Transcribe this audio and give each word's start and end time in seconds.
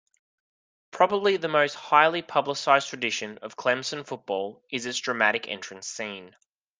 Probably 0.89 1.37
the 1.37 1.47
most 1.47 1.75
highly 1.75 2.23
publicized 2.23 2.87
tradition 2.89 3.37
of 3.43 3.55
Clemson 3.55 4.03
football 4.03 4.63
is 4.71 4.87
its 4.87 4.97
dramatic 4.97 5.47
entrance 5.47 5.85
scene. 5.87 6.35